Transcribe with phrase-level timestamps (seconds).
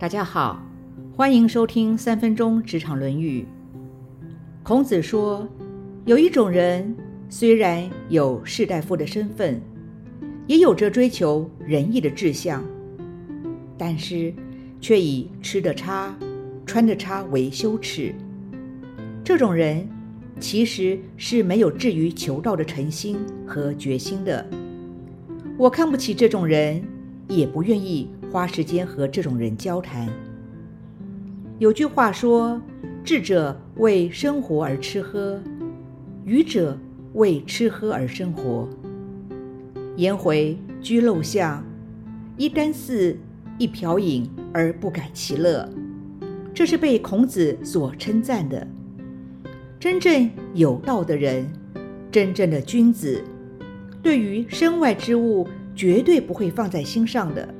[0.00, 0.62] 大家好，
[1.16, 3.44] 欢迎收听三分钟职场论语。
[4.62, 5.48] 孔子说，
[6.04, 6.94] 有一种人，
[7.28, 9.60] 虽然有士大夫的身份，
[10.46, 12.62] 也有着追求仁义的志向，
[13.76, 14.32] 但是
[14.80, 16.16] 却以吃的差、
[16.64, 18.14] 穿的差为羞耻。
[19.24, 19.84] 这种人
[20.38, 24.46] 其实是没有至于求道的诚心和决心的。
[25.56, 26.80] 我看不起这种人，
[27.26, 28.08] 也不愿意。
[28.30, 30.08] 花时间和这种人交谈。
[31.58, 32.60] 有句话说
[33.02, 35.40] ：“智者为生活而吃喝，
[36.24, 36.78] 愚者
[37.14, 38.68] 为吃喝而生活。”
[39.96, 41.64] 颜回居陋巷，
[42.36, 43.16] 一箪食，
[43.58, 45.68] 一瓢饮而不改其乐，
[46.54, 48.64] 这是被孔子所称赞的。
[49.80, 51.50] 真正有道的人，
[52.12, 53.22] 真正的君子，
[54.02, 57.54] 对于身外之物绝对不会放在心上的。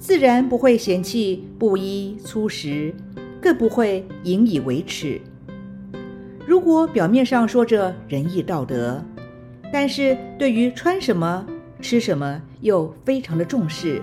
[0.00, 2.94] 自然不会嫌弃布衣粗食，
[3.38, 5.20] 更不会引以为耻。
[6.46, 9.04] 如果表面上说着仁义道德，
[9.70, 11.46] 但是对于穿什么、
[11.82, 14.00] 吃什么又非常的重视，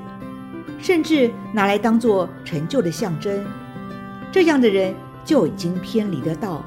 [0.78, 3.44] 甚至拿来当做成就的象征，
[4.32, 4.94] 这样的人
[5.26, 6.64] 就已经偏离了道，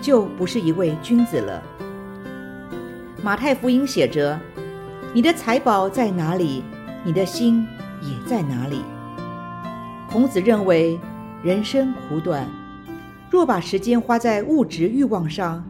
[0.00, 1.60] 就不是一位君子了。
[3.24, 4.38] 马太福音写着
[5.12, 6.62] ：“你的财宝在哪里，
[7.04, 7.66] 你的心。”
[8.02, 8.80] 也在哪里？
[10.10, 10.98] 孔子认为，
[11.42, 12.48] 人生苦短，
[13.30, 15.64] 若把时间花在物质欲望上，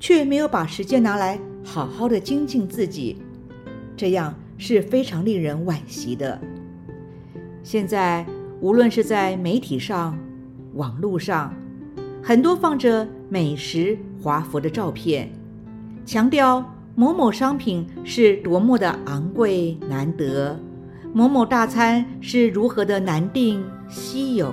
[0.00, 3.22] 却没有把时间拿来好好的精进自己，
[3.96, 6.40] 这样是非常令人惋惜的。
[7.62, 8.26] 现在，
[8.60, 10.18] 无论是在媒体上、
[10.74, 11.54] 网络上，
[12.22, 15.30] 很多放着美食、华服的照片，
[16.04, 20.58] 强调某某商品是多么的昂贵难得。
[21.16, 24.52] 某某大餐是如何的难订稀有？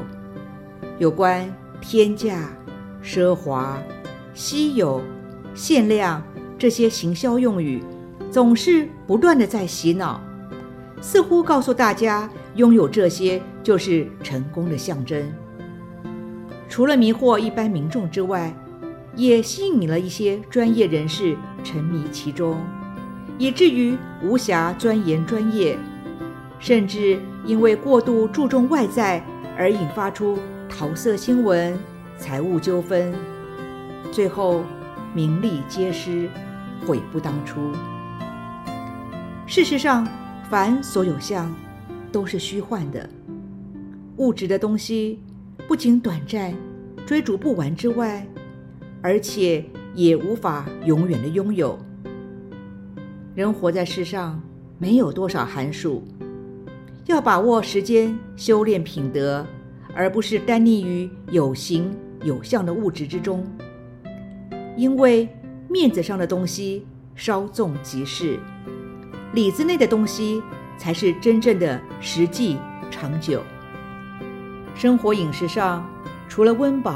[1.00, 2.52] 有关天价、
[3.04, 3.82] 奢华、
[4.36, 5.02] 稀有、
[5.56, 6.22] 限量
[6.60, 7.84] 这些行销用语，
[8.30, 10.22] 总是不断的在洗脑，
[11.02, 15.20] 似乎告诉大家拥有这些就是成功的象征。
[16.70, 18.56] 除了迷惑一般民众之外，
[19.16, 22.56] 也吸引了一些专业人士沉迷其中，
[23.40, 25.76] 以至于无暇钻研专业。
[26.62, 29.22] 甚至因为过度注重外在
[29.58, 30.38] 而引发出
[30.70, 31.78] 桃色新闻、
[32.18, 33.12] 财务纠纷，
[34.12, 34.64] 最后
[35.12, 36.30] 名利皆失，
[36.86, 37.60] 悔不当初。
[39.48, 40.08] 事实上，
[40.52, 41.52] 凡所有相，
[42.12, 43.10] 都是虚幻的。
[44.18, 45.20] 物质的东西
[45.68, 46.54] 不仅短暂、
[47.08, 48.26] 追逐不完之外，
[49.02, 51.78] 而且也无法永远的拥有。
[53.34, 54.40] 人活在世上，
[54.78, 56.08] 没有多少寒暑。
[57.12, 59.46] 要把握时间修炼品德，
[59.94, 63.46] 而不是单溺于有形有相的物质之中。
[64.78, 65.28] 因为
[65.68, 68.40] 面子上的东西稍纵即逝，
[69.34, 70.42] 里子内的东西
[70.78, 72.58] 才是真正的实际
[72.90, 73.44] 长久。
[74.74, 75.86] 生活饮食上，
[76.30, 76.96] 除了温饱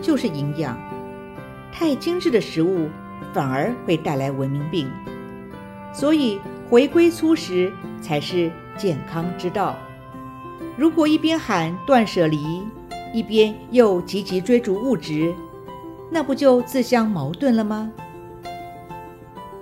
[0.00, 0.78] 就是营养。
[1.72, 2.88] 太精致的食物
[3.34, 4.88] 反而会带来文明病，
[5.92, 6.38] 所以
[6.70, 8.48] 回归粗食才是。
[8.76, 9.76] 健康之道，
[10.76, 12.62] 如果一边喊断舍离，
[13.12, 15.34] 一边又积极追逐物质，
[16.10, 17.90] 那不就自相矛盾了吗？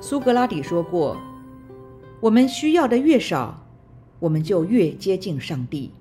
[0.00, 1.16] 苏格拉底说过
[2.20, 3.66] ：“我们需要的越少，
[4.18, 5.92] 我们就越接近上帝。”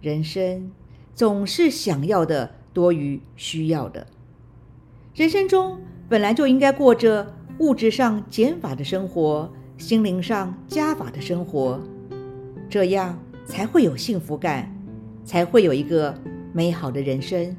[0.00, 0.70] 人生
[1.14, 4.06] 总是想要的多于需要的，
[5.14, 9.50] 人生中本来就应该过着物质上减法的生活。
[9.82, 11.80] 心灵上加法的生活，
[12.70, 14.72] 这样才会有幸福感，
[15.24, 16.14] 才会有一个
[16.52, 17.54] 美好的人生。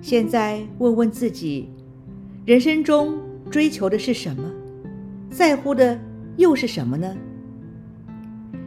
[0.00, 1.68] 现在问问自己，
[2.46, 3.18] 人生中
[3.50, 4.48] 追求的是什么？
[5.28, 5.98] 在乎的
[6.36, 7.16] 又是什么呢？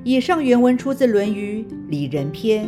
[0.04, 2.66] 以上原文出自《论语·里仁篇》。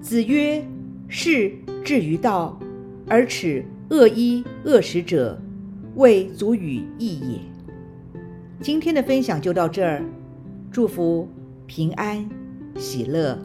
[0.00, 0.64] 子曰
[1.08, 1.52] ：“士
[1.84, 2.56] 志于道，
[3.08, 5.36] 而耻恶衣恶食者，
[5.96, 7.38] 未足与义也。”
[8.62, 10.04] 今天的分享就到这儿，
[10.70, 11.28] 祝福
[11.66, 12.24] 平安
[12.76, 13.36] 喜乐。